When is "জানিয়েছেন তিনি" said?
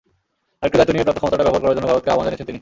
2.27-2.59